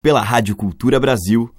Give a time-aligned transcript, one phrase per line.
[0.00, 1.52] pela Rádio Cultura Brasil.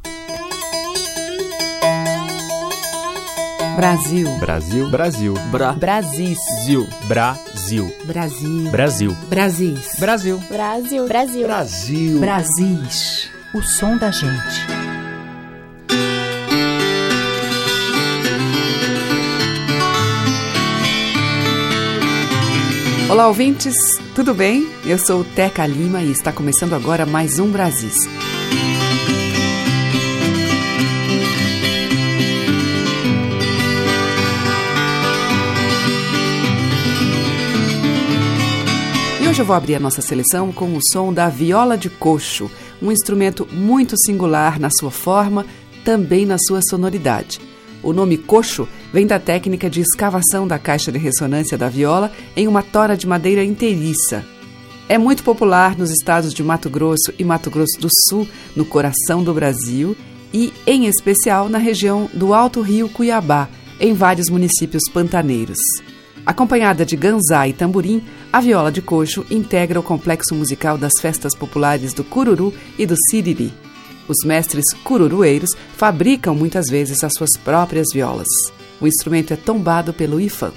[3.75, 4.27] Brasil.
[4.39, 4.89] Brasil.
[4.89, 5.33] Brasil.
[5.51, 5.73] Bra.
[5.73, 6.37] Brasis.
[6.63, 6.87] Zil.
[7.07, 7.93] Brasil.
[8.05, 8.71] Brasil.
[8.71, 9.15] Brasil.
[9.29, 9.99] Brasis.
[9.99, 10.39] Brasil.
[10.49, 11.07] Brasil.
[11.07, 11.47] Brasil.
[11.47, 12.19] Brasil.
[12.19, 13.29] Brasis.
[13.53, 14.79] O som da gente.
[23.09, 23.75] Olá, ouvintes,
[24.15, 24.69] tudo bem?
[24.85, 27.95] Eu sou Teca Lima e está começando agora mais um Brasis.
[39.39, 42.91] Hoje eu vou abrir a nossa seleção com o som da viola de coxo, um
[42.91, 45.45] instrumento muito singular na sua forma,
[45.85, 47.39] também na sua sonoridade.
[47.81, 52.49] O nome coxo vem da técnica de escavação da caixa de ressonância da viola em
[52.49, 54.25] uma tora de madeira inteiriça.
[54.89, 59.23] É muito popular nos estados de Mato Grosso e Mato Grosso do Sul, no coração
[59.23, 59.95] do Brasil,
[60.33, 63.47] e, em especial, na região do Alto Rio Cuiabá,
[63.79, 65.59] em vários municípios pantaneiros.
[66.25, 71.35] Acompanhada de ganzá e tamborim, a viola de coxo integra o complexo musical das festas
[71.35, 73.51] populares do cururu e do siriri.
[74.07, 78.27] Os mestres cururueiros fabricam muitas vezes as suas próprias violas.
[78.81, 80.51] O instrumento é tombado pelo IFAM.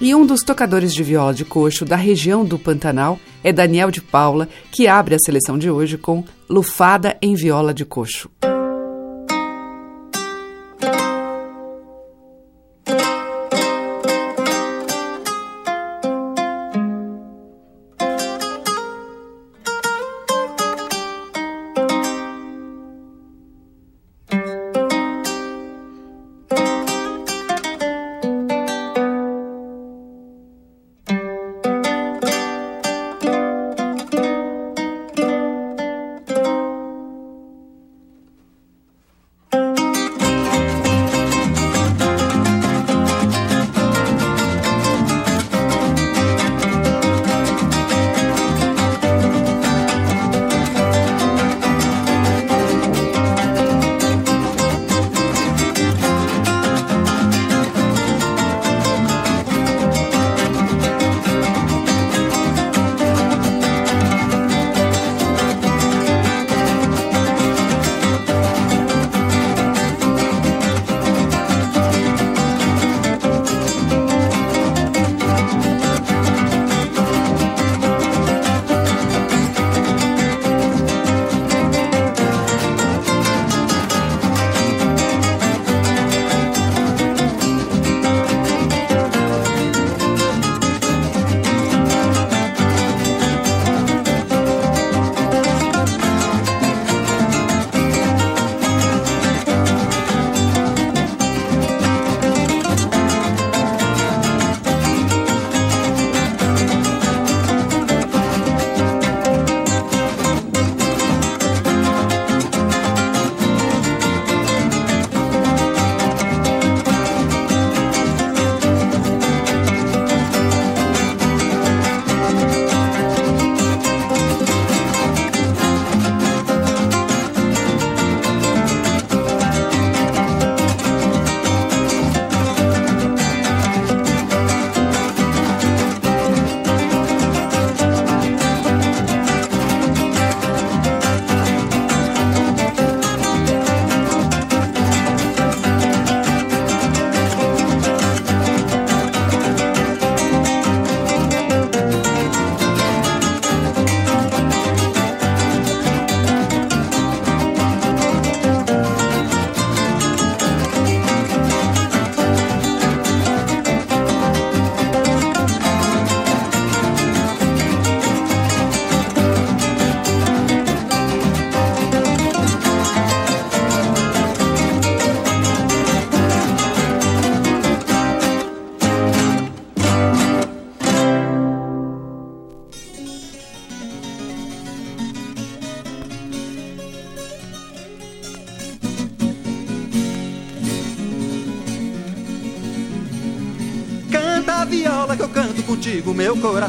[0.00, 4.02] E um dos tocadores de viola de coxo da região do Pantanal é Daniel de
[4.02, 8.28] Paula, que abre a seleção de hoje com Lufada em Viola de Coxo.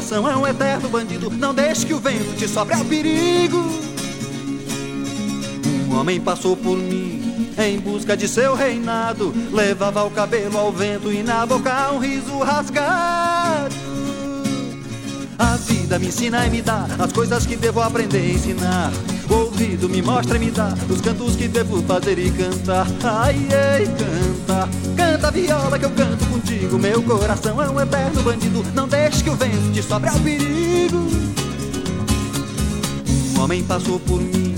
[0.04, 1.30] Coração é um eterno bandido.
[1.30, 3.56] Não deixe que o vento te sobre ao perigo.
[5.88, 9.32] Um homem passou por mim em busca de seu reinado.
[9.50, 13.74] Levava o cabelo ao vento e na boca um riso rasgado.
[15.38, 18.92] A vida me ensina e me dá as coisas que devo aprender a ensinar.
[19.26, 22.86] Vou ouvido me mostra e me dá os cantos que devo fazer e cantar.
[23.02, 26.13] Ai, ei, canta, canta viola que eu canto
[26.44, 26.78] contigo.
[26.78, 31.08] Meu coração é um eterno bandido, não deixe que o vento te sobre ao perigo.
[33.34, 34.54] Um homem passou por mim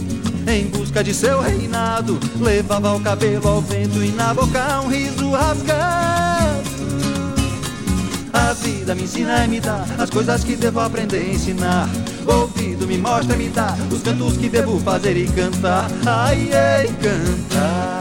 [0.49, 5.31] em busca de seu reinado, levava o cabelo ao vento e na boca um riso
[5.31, 6.67] rasgado.
[8.33, 11.89] A vida me ensina e me dá as coisas que devo aprender a ensinar.
[12.27, 15.89] O ouvido me mostra e me dá os cantos que devo fazer e cantar.
[16.05, 17.96] Ai, ai, cantar.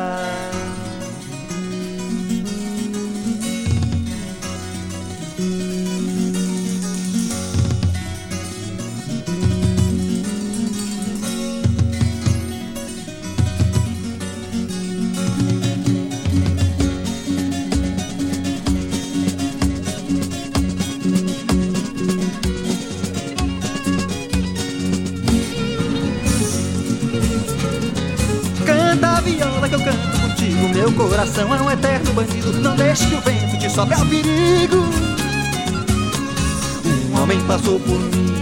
[37.66, 38.36] Passou por mim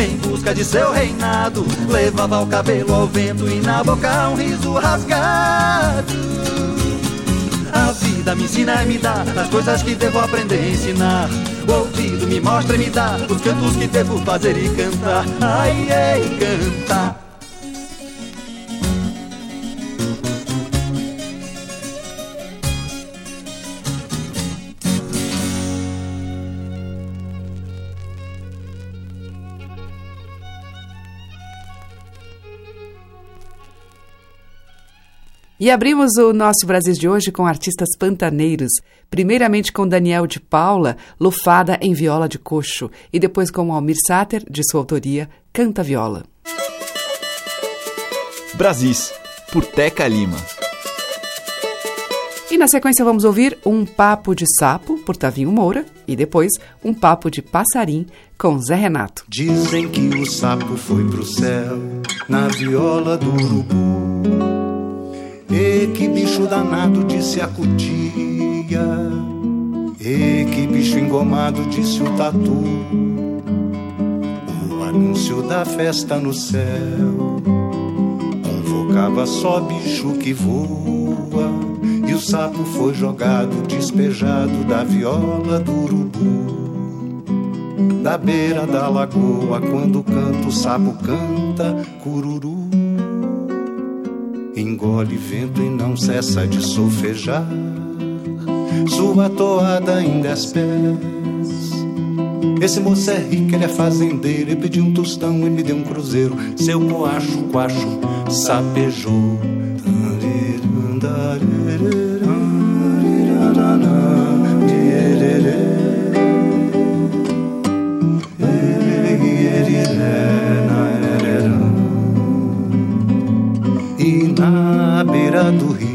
[0.00, 1.66] em busca de seu reinado.
[1.88, 6.14] Levava o cabelo ao vento e na boca um riso rasgado.
[7.72, 11.28] A vida me ensina e me dá as coisas que devo aprender a ensinar.
[11.66, 15.24] O ouvido me mostra e me dá os cantos que devo fazer e cantar.
[15.40, 17.27] Ai, ai, cantar.
[35.68, 38.72] E abrimos o nosso Brasil de hoje com artistas pantaneiros,
[39.10, 44.42] primeiramente com Daniel de Paula, Lufada em viola de coxo, e depois com Almir Sater,
[44.50, 46.24] de sua autoria, Canta Viola.
[48.54, 49.12] Brasis,
[49.52, 50.38] por Teca Lima.
[52.50, 56.50] E na sequência vamos ouvir Um Papo de Sapo, por Tavinho Moura, e depois
[56.82, 58.06] Um Papo de Passarim,
[58.38, 59.22] com Zé Renato.
[59.28, 61.78] Dizem que o sapo foi pro céu,
[62.26, 64.57] na viola do urubu.
[65.50, 68.84] E que bicho danado, disse a cutia.
[69.98, 72.64] E que bicho engomado, disse o tatu.
[74.70, 77.40] O anúncio da festa no céu
[78.44, 81.50] convocava só bicho que voa.
[82.06, 87.22] E o sapo foi jogado, despejado da viola do urubu.
[88.02, 92.67] Da beira da lagoa, quando canta o sapo canta cururu
[94.78, 97.44] engole vento e não cessa de solfejar.
[98.88, 101.72] Sua toada ainda dez pés.
[102.62, 104.50] Esse moço é rico, ele é fazendeiro.
[104.50, 106.36] Ele pediu um tostão, ele me deu um cruzeiro.
[106.56, 107.98] Seu coacho, coacho,
[108.30, 109.57] sapejou.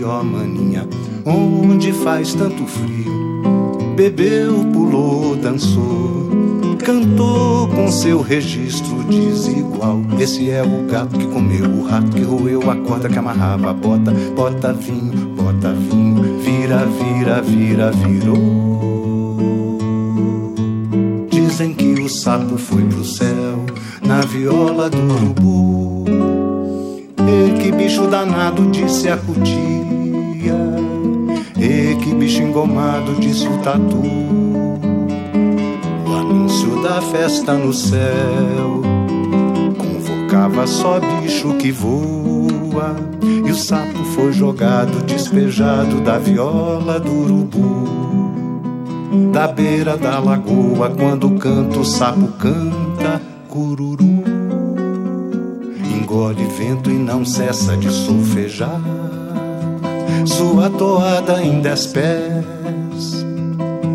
[0.03, 0.87] Ó maninha,
[1.25, 3.43] onde faz tanto frio.
[3.95, 6.29] Bebeu, pulou, dançou,
[6.83, 10.01] cantou com seu registro desigual.
[10.19, 13.73] Esse é o gato que comeu, o rato que roeu a corda que amarrava a
[13.73, 14.11] bota.
[14.35, 18.63] Bota vinho, bota vinho, vira, vira, vira, virou.
[21.29, 23.63] Dizem que o sapo foi pro céu
[24.01, 26.05] na viola do urubu
[27.33, 29.17] e que bicho danado, disse a
[30.43, 30.55] cutia.
[31.57, 34.01] E que bicho engomado, disse o tatu.
[36.05, 38.81] O anúncio da festa no céu
[39.77, 42.95] convocava só bicho que voa.
[43.23, 47.93] E o sapo foi jogado, despejado da viola do urubu.
[49.31, 54.23] Da beira da lagoa, quando canta o sapo canta cururu
[56.13, 58.79] engole vento e não cessa de solfejar.
[60.25, 63.25] Sua toada em dez pés.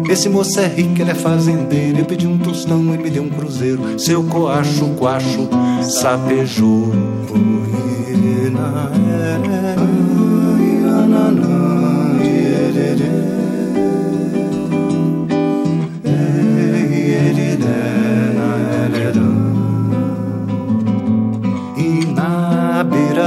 [0.08, 1.98] Esse moço é rico, ele é fazendeiro.
[1.98, 3.98] Eu pedi um tostão, ele me deu um cruzeiro.
[3.98, 5.48] Seu coacho, coacho,
[5.82, 6.92] sapejou.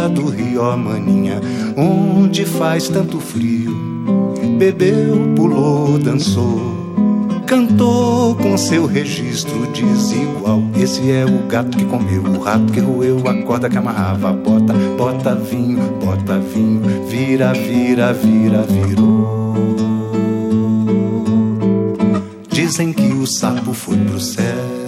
[0.10, 1.40] do rio, ó maninha,
[1.82, 3.76] onde faz tanto frio.
[4.58, 6.62] Bebeu, pulou, dançou,
[7.48, 10.62] cantou com seu registro desigual.
[10.80, 14.74] Esse é o gato que comeu, o rato que roeu, a corda que amarrava, bota,
[14.98, 19.42] bota vinho, bota vinho, vira, vira, vira, virou.
[22.50, 24.81] Dizem que o sapo foi pro céu.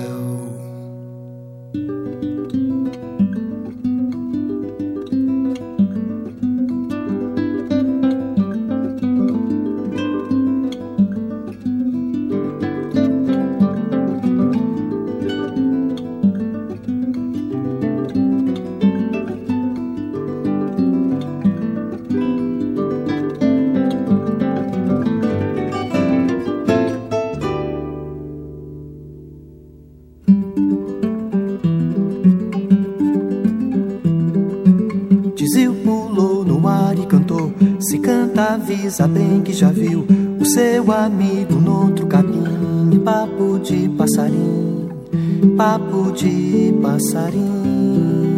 [38.94, 40.06] Avisa bem que já viu
[40.40, 43.02] o seu amigo no outro caminho.
[43.04, 44.90] Papo de passarinho,
[45.58, 48.38] papo de passarinho.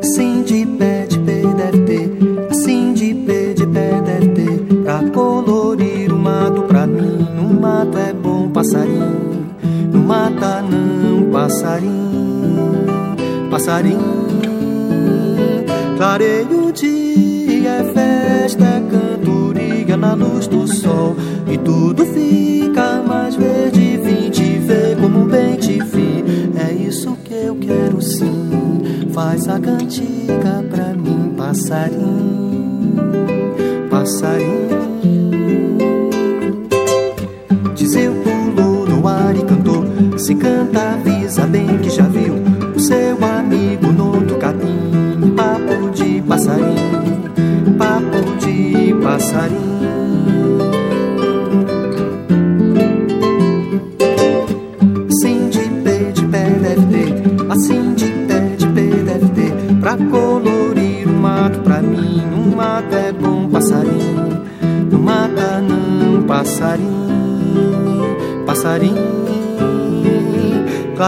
[0.00, 2.18] Assim de pé de pé deve ter,
[2.48, 4.58] assim de pé de pé deve ter.
[4.84, 9.50] Pra colorir o mato pra mim, no mato é bom passarinho,
[9.92, 12.86] no mata não passarinho,
[13.50, 14.43] passarinho.
[16.04, 21.16] Clareia o dia, é festa, é cantoria na luz do sol.
[21.50, 26.22] E tudo fica mais verde, vim te ver como bem te vi.
[26.58, 29.08] É isso que eu quero sim.
[29.14, 32.96] Faz a cantiga pra mim, passarinho,
[33.88, 34.84] passarinho.
[37.74, 39.84] Dizeu, pulou no ar e cantou.
[40.18, 42.03] Se canta, avisa bem que já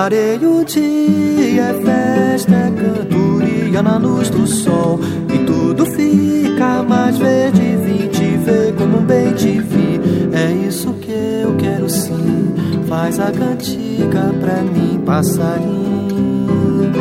[0.06, 5.00] Clareio o dia, é festa, é cantoria na luz do sol.
[5.34, 10.00] E tudo fica mais verde, vim te ver como bem te vi.
[10.32, 12.54] É isso que eu quero sim,
[12.88, 16.92] faz a cantiga pra mim Passarinho,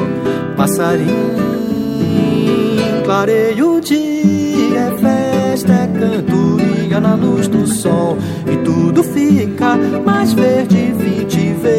[0.58, 1.46] passarinho.
[3.06, 8.18] Clareio o dia, é festa, é cantoria na luz do sol.
[8.52, 10.85] E tudo fica mais verde,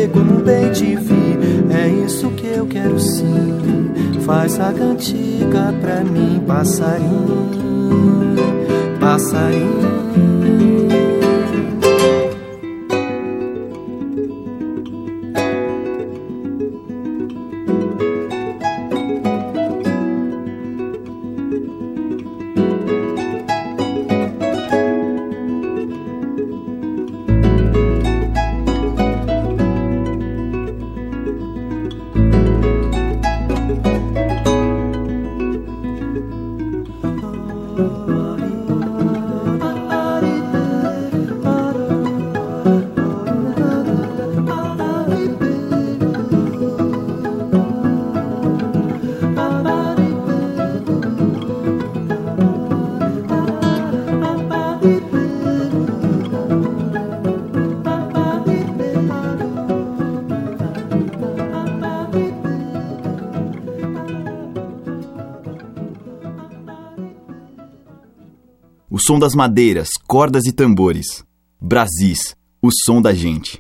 [0.07, 1.39] ver como bem te vi.
[1.73, 3.91] É isso que eu quero sim.
[4.25, 7.51] Faz a cantiga pra mim, passarinho,
[8.99, 10.56] passarinho.
[69.07, 71.25] Som das madeiras, cordas e tambores.
[71.61, 73.57] Brasis, o som da gente.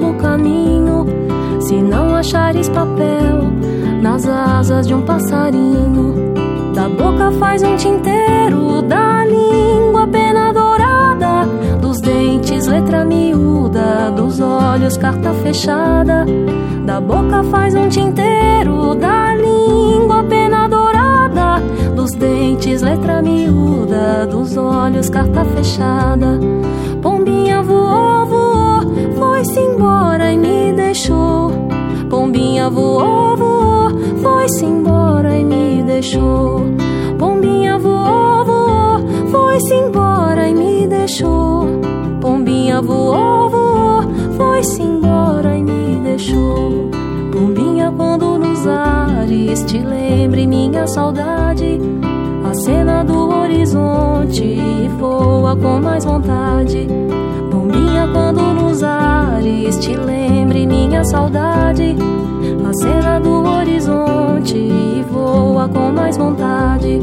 [0.00, 1.06] Pelo caminho.
[1.60, 3.52] Se não achares papel
[4.02, 6.32] nas asas de um passarinho,
[6.74, 11.46] da boca faz um tinteiro, da língua pena dourada,
[11.80, 16.24] dos dentes letra miúda, dos olhos carta fechada.
[16.86, 21.00] Da boca faz um tinteiro, da língua pena dourada
[21.94, 26.38] dos dentes, letra miúda, dos olhos, carta fechada.
[27.02, 27.79] Pombinha foi-se
[30.32, 31.50] e me deixou.
[32.08, 33.90] Pombinha voou, voou,
[34.22, 36.62] foi-se embora e me deixou.
[37.18, 38.98] Pombinha voou, voou,
[39.30, 41.66] foi-se embora e me deixou.
[42.20, 44.02] Pombinha voou, voou,
[44.36, 46.90] foi-se embora e me deixou.
[47.32, 51.80] Pombinha quando nos ares te lembre minha saudade.
[52.48, 56.88] A cena do horizonte voa com mais vontade.
[58.00, 61.96] Pombinha quando nos ares te lembre minha saudade.
[62.66, 67.00] A cena do horizonte e voa com mais vontade.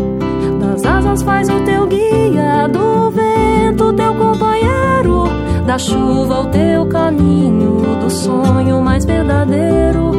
[0.59, 5.25] Das asas faz o teu guia, do vento teu companheiro,
[5.65, 10.11] da chuva o teu caminho, do sonho mais verdadeiro.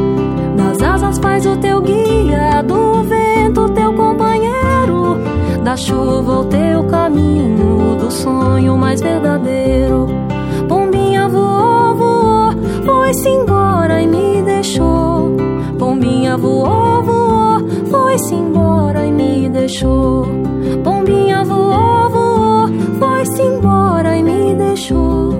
[0.55, 5.17] Das asas faz o teu guia, do vento teu companheiro,
[5.63, 10.28] da chuva o teu caminho, do sonho mais verdadeiro.
[13.09, 15.35] Foi-se embora e me deixou.
[15.79, 17.57] Pombinha voou, voou,
[17.89, 20.27] foi-se embora e me deixou.
[20.83, 22.67] Pombinha voou, voou,
[22.99, 25.33] foi-se embora e me deixou.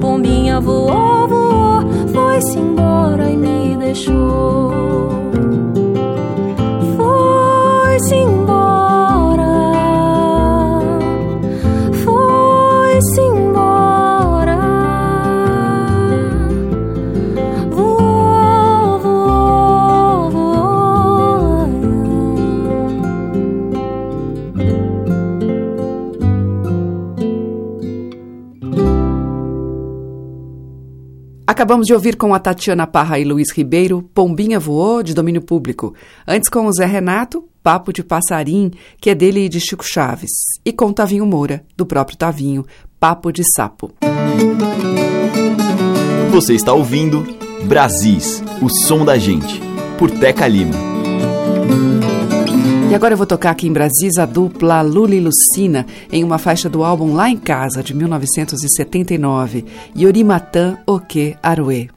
[0.00, 1.80] Pombinha voou, voou,
[2.14, 5.27] foi-se embora e me deixou.
[31.68, 35.92] Acabamos de ouvir com a Tatiana Parra e Luiz Ribeiro, Pombinha Voou, de domínio público.
[36.26, 40.30] Antes com o Zé Renato, Papo de Passarim, que é dele e de Chico Chaves.
[40.64, 42.64] E com Tavinho Moura, do próprio Tavinho,
[42.98, 43.92] Papo de Sapo.
[46.30, 47.26] Você está ouvindo
[47.64, 49.60] Brasis, o som da gente,
[49.98, 50.74] por Teca Lima.
[52.90, 56.38] E agora eu vou tocar aqui em Brasis a dupla Lula e Lucina em uma
[56.38, 61.90] faixa do álbum Lá em Casa, de 1979, Yorimatan Oke Aroe.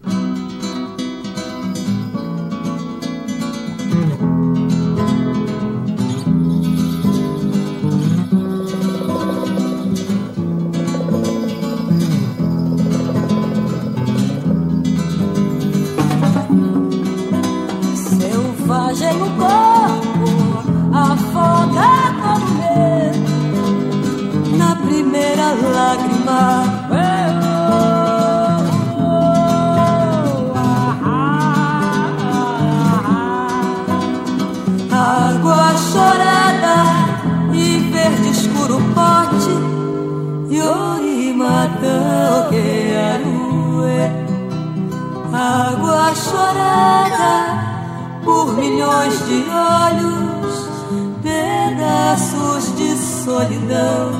[52.11, 54.11] Pedaços de solidão.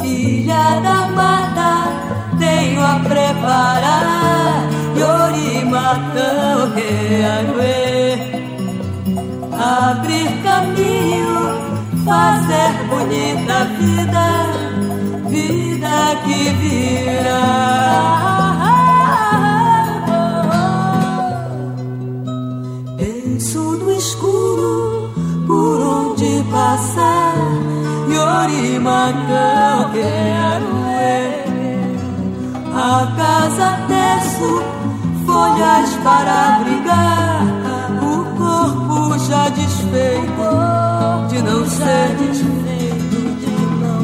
[0.00, 1.88] Filha da mata,
[2.38, 8.18] tenho a preparar Yorimatão Rearuê.
[9.58, 11.36] Abrir caminho,
[12.04, 14.26] fazer bonita vida,
[15.30, 17.46] vida que vira.
[28.46, 31.42] prima que eu quero é
[32.74, 34.62] a casa teço,
[35.26, 37.42] folhas para abrigar,
[38.02, 40.50] o corpo já desfeito
[41.28, 43.50] de não ser desfeito de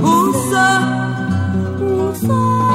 [0.04, 0.70] um só,
[1.80, 2.72] um só.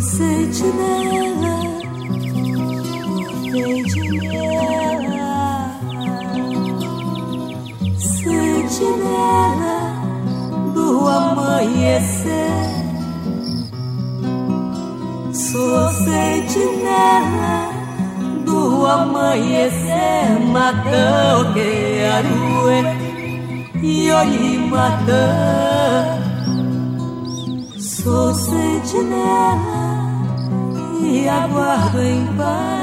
[0.00, 1.56] O sentinela,
[3.52, 4.72] sentinela,
[7.98, 9.76] sentinela
[10.72, 12.32] do amanhecer.
[15.34, 17.68] Sou sentinela
[18.46, 22.84] do amanhecer, matão que arue
[23.82, 26.30] e olhe matão.
[27.78, 29.79] Sou sentinela
[31.10, 32.79] e aguardo em paz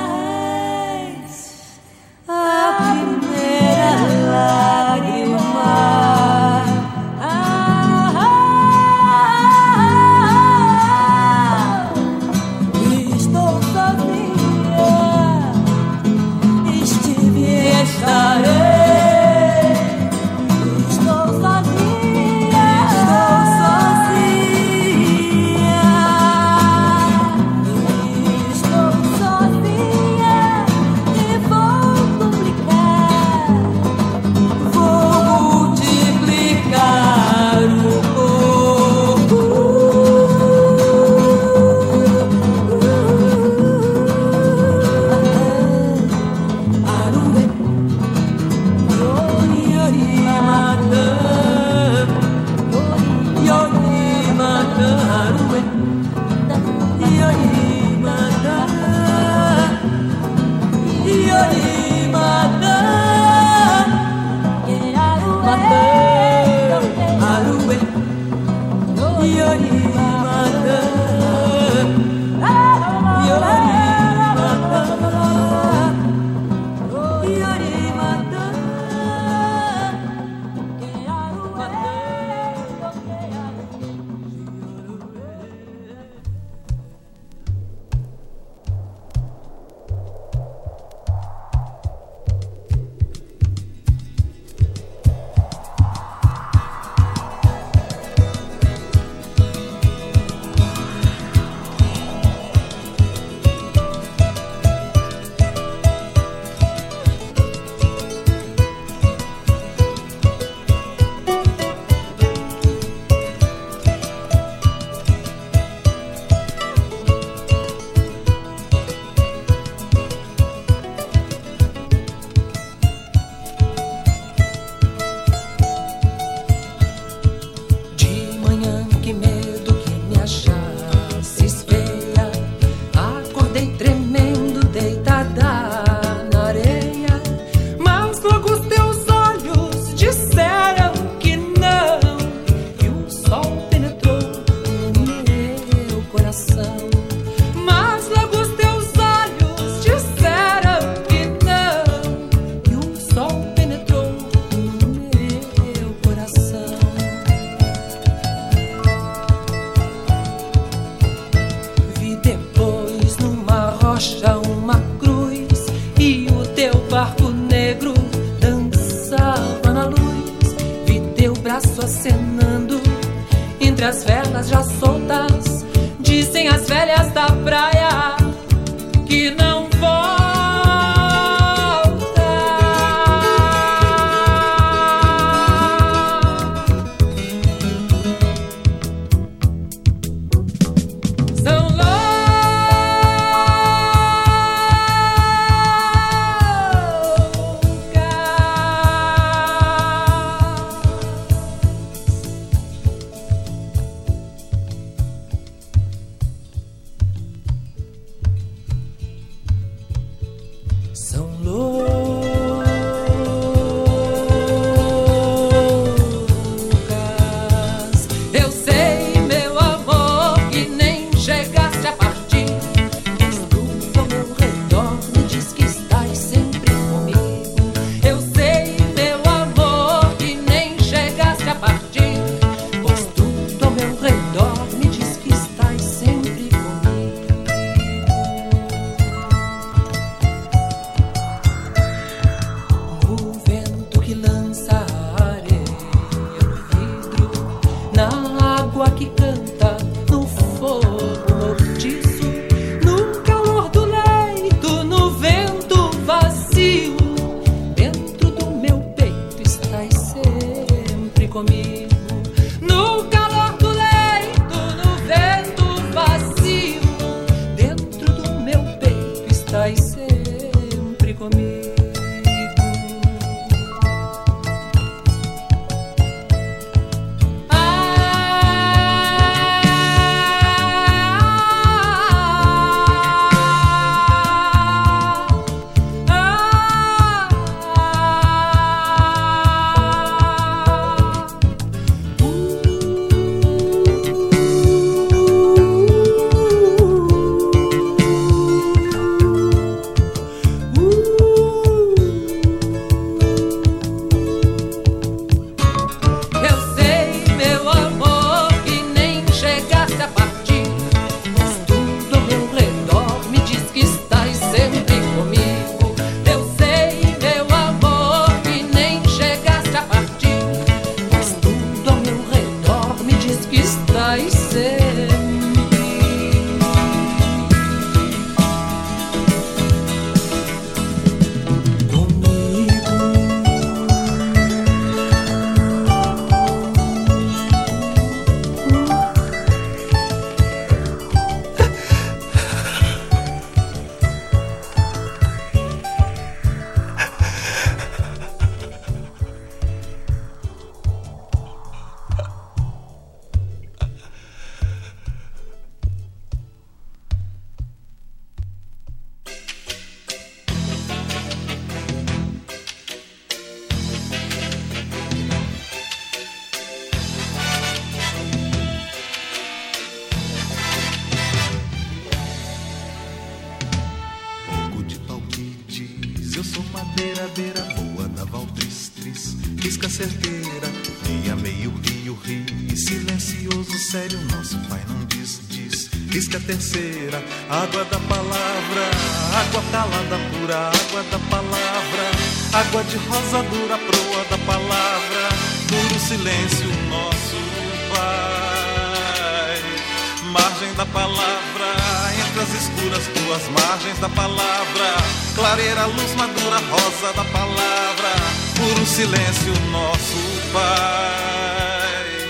[402.48, 404.96] entre as escuras tuas margens da palavra,
[405.36, 408.16] clareira, luz madura, rosa da palavra,
[408.56, 410.16] puro silêncio, nosso
[410.54, 412.30] Pai.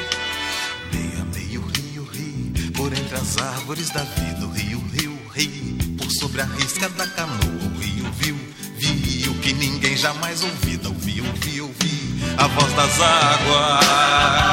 [0.92, 6.10] Meia, meio rio, rio, por entre as árvores da vida, o rio, rio, rio, por
[6.12, 8.38] sobre a risca da canoa, o rio viu,
[8.78, 11.98] viu que ninguém jamais ouvida, ouviu, ouviu, ouviu
[12.38, 14.48] a voz das águas.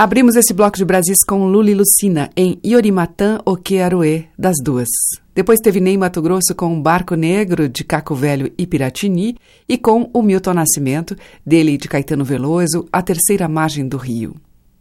[0.00, 4.88] Abrimos esse bloco de Brasis com Luli Lucina em Iorimatan Okearoe, das duas.
[5.34, 9.36] Depois teve Ney Mato Grosso com Barco Negro, de Caco Velho e Piratini,
[9.68, 14.36] e com o Milton Nascimento, dele de Caetano Veloso, A Terceira Margem do Rio.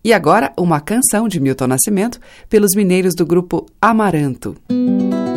[0.05, 4.55] E agora, uma canção de Milton Nascimento pelos mineiros do grupo Amaranto.
[4.69, 5.28] sussurra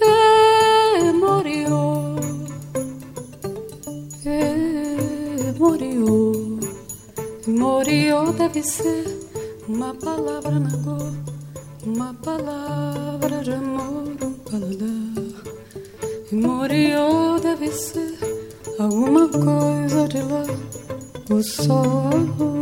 [0.00, 1.12] Eh, eh,
[8.36, 9.04] deve ser
[9.68, 11.12] uma palavra na cor,
[11.86, 15.22] uma palavra de amor, um paladar.
[16.30, 18.18] E moriou deve ser
[18.78, 20.44] alguma coisa de lá,
[21.30, 22.61] o sol.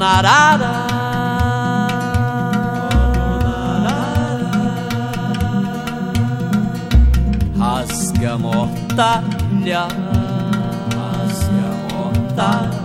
[0.00, 0.72] Dona Arara.
[7.58, 9.88] Rasga mortalha,
[10.96, 12.80] rasga mortalha.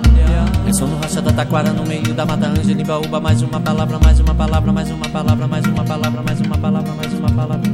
[0.67, 3.19] É som no racha da taquara no meio da mata Ângela e baúba.
[3.21, 6.93] Mais uma palavra, mais uma palavra, mais uma palavra, mais uma palavra, mais uma palavra,
[6.93, 7.71] mais uma palavra.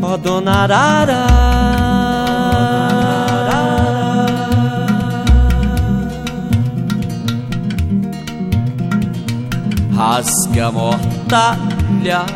[0.00, 1.87] Ó oh.
[10.18, 12.26] Rasga mortalha,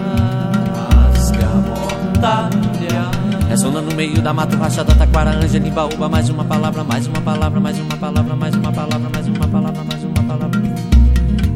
[0.95, 3.11] rasga mortalha.
[3.49, 6.09] Ressona no meio da mata, rachada, taquara, ângela, baúba.
[6.09, 9.83] Mais uma palavra, mais uma palavra, mais uma palavra, mais uma palavra, mais uma palavra,
[9.83, 10.63] mais uma palavra.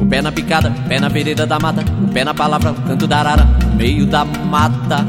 [0.01, 3.19] O pé na picada, pé na vereda da mata, o pé na palavra, canto da
[3.19, 5.07] arara, no meio da mata.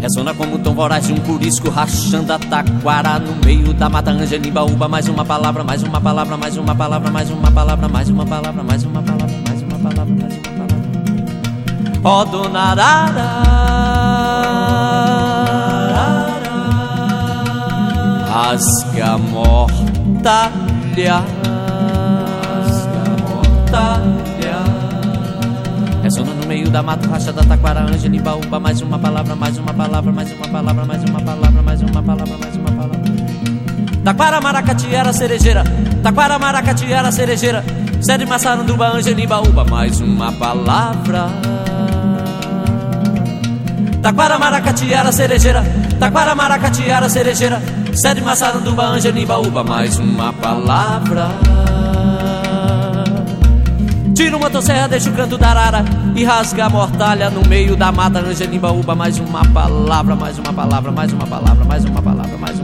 [0.00, 4.10] Ressona como um tom voraz de um curisco rachando a taquara no meio da mata,
[4.10, 4.88] ângela, baúba.
[4.88, 8.62] Mais uma palavra, mais uma palavra, mais uma palavra, mais uma palavra, mais uma palavra,
[8.64, 9.13] mais uma palavra
[9.84, 10.78] palavra, mais uma palavra.
[12.04, 13.28] Ó oh, dona Arara,
[18.32, 20.52] rasga mortalha,
[22.56, 24.58] rasga mortalha.
[26.02, 30.12] Ressona no meio da mata, rachada, taquara, ângela, baúba, mais uma palavra, mais uma palavra,
[30.12, 33.00] mais uma palavra, mais uma palavra, mais uma palavra, mais uma palavra.
[34.04, 35.64] Taquara, maracatiara, cerejeira,
[36.02, 37.64] taquara, maracatiara, cerejeira,
[38.04, 41.26] sede maçaranduba, ângela, baúba, mais uma palavra.
[44.02, 45.64] Taquara, maracatiara, cerejeira,
[45.98, 47.62] taquara, maracatiara, cerejeira,
[47.94, 51.30] sede maçaranduba, ângela, baúba, mais uma palavra.
[54.14, 55.84] Tira uma motosserra, deixa o canto da arara
[56.14, 60.52] E rasga a mortalha no meio da mata Angelimba uba, mais uma palavra Mais uma
[60.52, 62.63] palavra, mais uma palavra Mais uma palavra, mais uma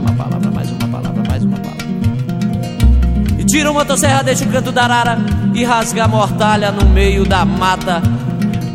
[3.51, 5.17] tira uma motosserra, deixa o canto da arara
[5.53, 8.01] E rasga a mortalha no meio da mata.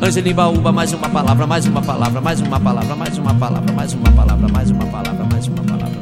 [0.03, 3.95] Angelimba uba, mais uma palavra Mais uma palavra, mais uma palavra Mais uma palavra, mais
[3.95, 5.97] uma palavra Mais uma palavra, mais uma palavra.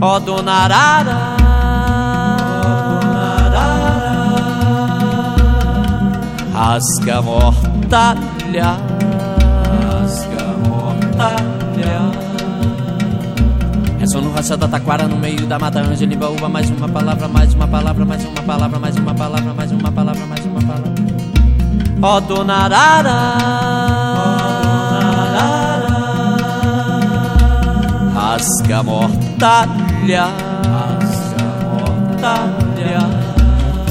[0.00, 1.36] Ó oh, dona arara.
[6.54, 8.76] Rasga mortalha,
[9.84, 12.27] rasga mortalha.
[14.08, 17.68] Ressono racha da taquara no meio da mata Angeliba uva mais uma palavra, mais uma
[17.68, 20.94] palavra, mais uma palavra, mais uma palavra, mais uma palavra, mais uma palavra.
[22.00, 23.34] Ó oh, dona Arara,
[28.14, 30.24] rasga mortalha,
[30.64, 33.27] rasga mortalha.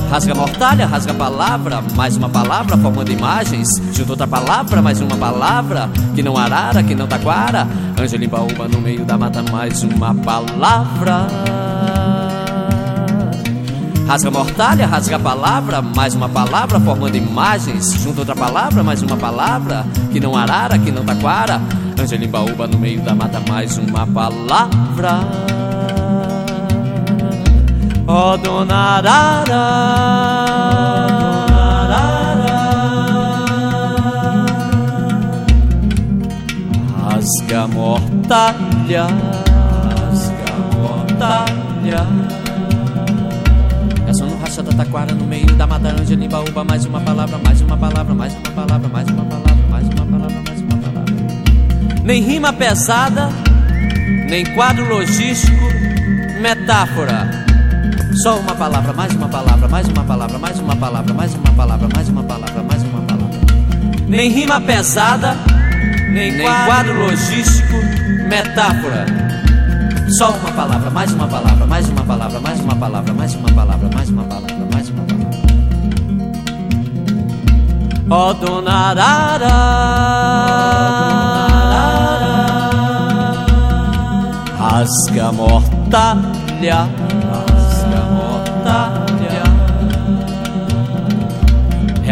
[0.10, 3.68] Rasga mortalha, rasga palavra, mais uma palavra formando imagens.
[3.92, 5.90] Junto outra palavra, mais uma palavra.
[6.16, 7.68] Que não arara, que não taquara.
[8.00, 11.28] Anjo limpa uma no meio da mata, mais uma palavra.
[14.08, 17.94] Rasga mortalha, rasga palavra, mais uma palavra formando imagens.
[18.02, 19.86] Junto outra palavra, mais uma palavra.
[20.14, 21.62] Que não arara, que não taquara.
[22.00, 25.57] Anjo limpa no meio da mata, mais uma palavra.
[28.10, 29.60] Ó oh, dona Arara,
[37.04, 39.08] Rasga mortalha,
[39.84, 42.08] rasga mortalha.
[44.08, 47.02] É só no racha da taquara no meio da mata Ângela em baúba Mais uma
[47.02, 50.78] palavra, mais uma palavra, mais uma palavra, mais uma palavra, mais uma palavra, mais uma
[50.78, 51.14] palavra.
[52.06, 53.28] Nem rima pesada,
[54.30, 55.66] nem quadro logístico,
[56.40, 57.47] metáfora
[58.18, 61.88] só uma palavra, mais uma palavra, mais uma palavra, mais uma palavra, mais uma palavra,
[61.96, 63.40] mais uma palavra, mais uma palavra.
[64.08, 65.36] Nem rima pesada,
[66.12, 67.76] nem, nem quadro logístico,
[68.28, 69.06] metáfora.
[70.18, 73.90] Só uma palavra, mais uma palavra, mais uma palavra, mais uma palavra, mais uma palavra,
[73.94, 75.28] mais uma palavra, mais uma palavra.
[78.10, 79.48] Ó oh, dona Arara,
[84.58, 87.07] rasga mortalha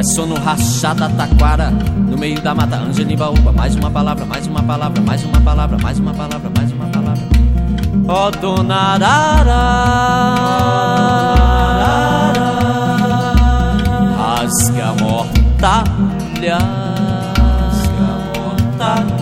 [0.05, 3.51] Ressono rachada taquara no meio da mata Angenibaúba.
[3.51, 7.23] Mais uma palavra, mais uma palavra, mais uma palavra, mais uma palavra, mais uma palavra.
[8.07, 9.63] Ó oh, dona Arara,
[14.15, 16.59] rasga mortalha,
[17.39, 19.14] rasga mortalha.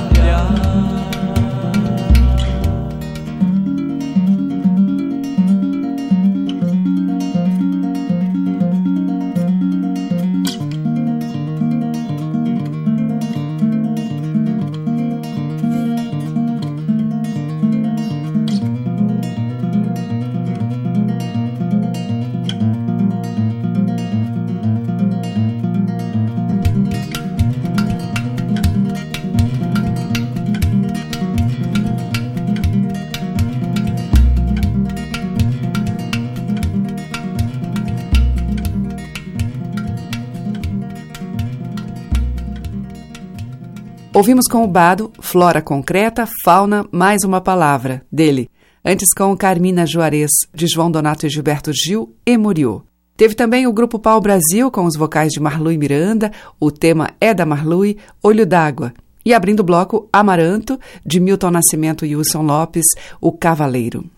[44.23, 48.49] Ouvimos com o Bado Flora Concreta, Fauna, mais uma palavra, dele.
[48.85, 52.83] Antes com Carmina Juarez, de João Donato e Gilberto Gil, e Murió.
[53.17, 57.33] Teve também o Grupo Pau Brasil, com os vocais de Marlui Miranda, o tema é
[57.33, 58.93] da Marlui, Olho d'Água.
[59.25, 62.85] E abrindo o bloco, Amaranto, de Milton Nascimento e Wilson Lopes,
[63.19, 64.09] O Cavaleiro.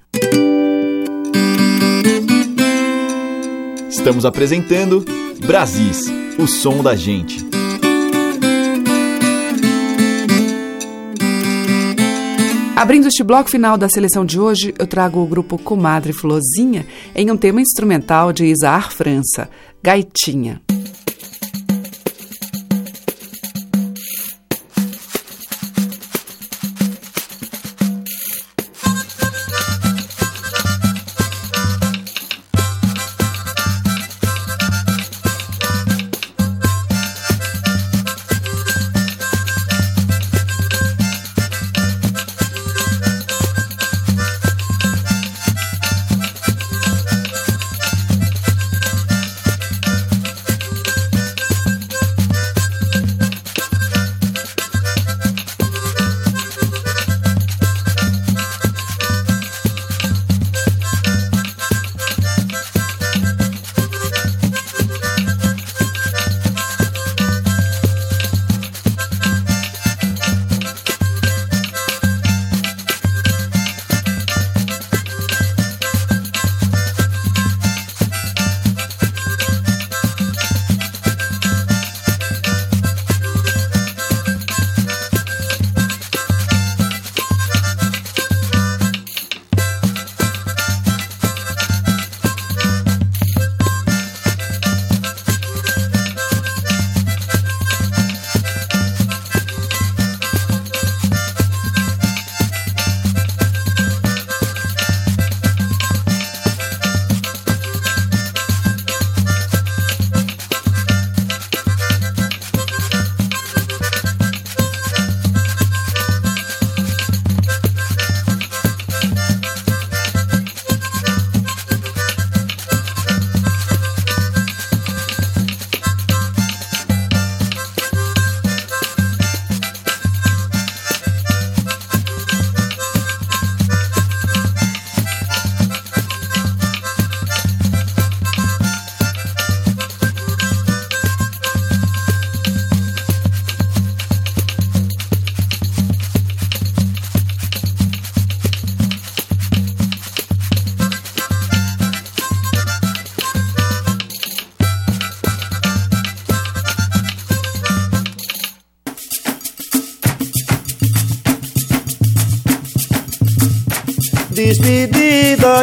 [3.89, 5.03] Estamos apresentando
[5.47, 6.05] Brasis,
[6.37, 7.54] o som da gente.
[12.75, 17.31] Abrindo este bloco final da seleção de hoje, eu trago o grupo Comadre Flozinha em
[17.31, 19.49] um tema instrumental de Isar França,
[19.81, 20.61] Gaitinha.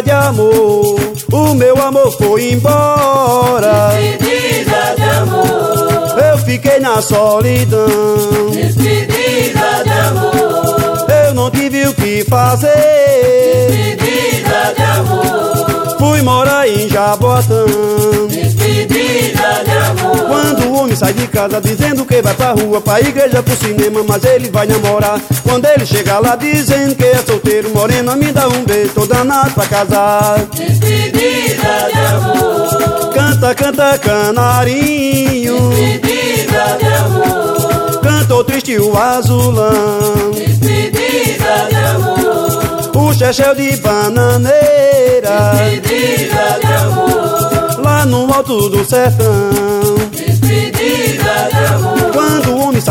[0.03, 1.01] Despedida de amor,
[1.33, 3.91] o meu amor foi embora.
[3.93, 8.51] Despedida de amor, eu fiquei na solidão.
[8.51, 12.69] Despedida de amor, eu não tive o que fazer.
[13.71, 18.02] Despedida de amor, fui morar em Jabotão.
[21.03, 24.69] Sai de casa dizendo que vai pra rua, pra igreja, pro cinema, mas ele vai
[24.69, 25.21] namorar.
[25.43, 29.51] Quando ele chega lá dizendo que é solteiro, morena, me dá um beijo, tô danado
[29.51, 30.39] pra casar.
[30.55, 35.71] Despedida de amor, canta, canta, canarinho.
[35.71, 40.31] Despedida de amor, cantou triste o azulão.
[40.33, 45.53] Despedida de amor, o chechel de bananeira.
[45.57, 50.12] Despedida de amor, lá no alto do sertão.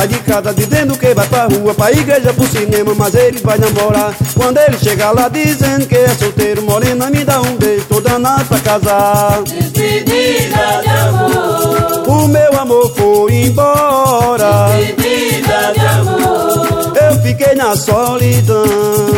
[0.02, 3.58] Sai de casa dizendo que vai pra rua, pra igreja, pro cinema, mas ele vai
[3.58, 4.16] namorar.
[4.34, 8.46] Quando ele chega lá dizendo que é solteiro, morena, me dá um beijo, tô danado
[8.46, 9.44] pra casar.
[9.44, 14.70] Despedida de amor, o meu amor foi embora.
[14.76, 18.64] Despedida de amor, eu fiquei na solidão.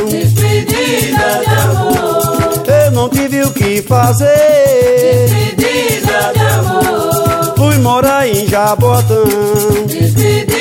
[0.10, 5.30] Despedida de amor, eu não tive o que fazer.
[5.30, 9.24] Despedida de amor, fui morar em Jabotão.
[9.86, 10.53] Despedida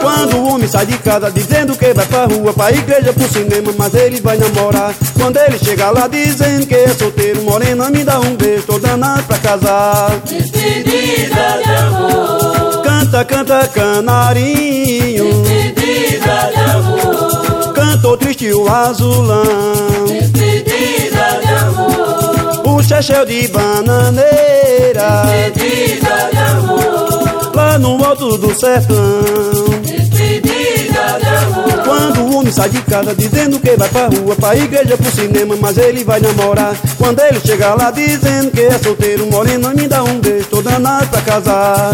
[0.00, 3.72] quando o homem sai de casa dizendo que vai pra rua, pra igreja, pro cinema,
[3.76, 4.94] mas ele vai namorar.
[5.14, 9.22] Quando ele chega lá dizendo que é solteiro, morena, me dá um beijo, tô danado
[9.24, 10.10] pra casar.
[10.24, 15.42] Despedida de amor, canta, canta, canarinho.
[15.42, 19.44] Despedida de amor, cantou triste o azulão.
[20.06, 25.24] Despedida de amor, o chechel de bananeira.
[25.26, 26.95] Despedida de amor,
[27.76, 28.96] lá no alto do sertão.
[29.82, 34.56] Despedida de amor, quando o homem sai de casa dizendo que vai pra rua, pra
[34.56, 36.74] igreja, pro cinema, mas ele vai namorar.
[36.98, 41.06] Quando ele chega lá dizendo que é solteiro, morena, me dá um beijo, tô danado
[41.08, 41.92] pra casar.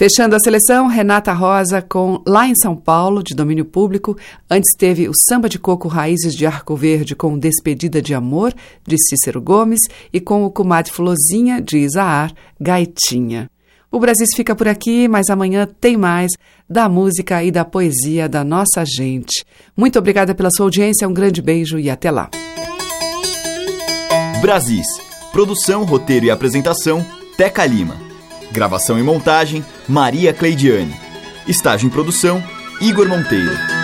[0.00, 4.16] Fechando a seleção, Renata Rosa com Lá em São Paulo, de domínio público.
[4.50, 8.54] Antes teve o Samba de Coco Raízes de Arco Verde com Despedida de Amor,
[8.86, 9.80] de Cícero Gomes,
[10.10, 13.50] e com o Comadre Flozinha, de Isaar, Gaitinha.
[13.92, 16.30] O Brasil fica por aqui, mas amanhã tem mais
[16.66, 19.44] da música e da poesia da nossa gente.
[19.76, 22.30] Muito obrigada pela sua audiência, um grande beijo e até lá.
[24.40, 24.86] Brasis.
[25.30, 27.04] Produção, roteiro e apresentação,
[27.36, 28.09] Teca Lima.
[28.52, 30.94] Gravação e montagem, Maria Cleidiane.
[31.46, 32.42] Estágio em produção,
[32.80, 33.79] Igor Monteiro.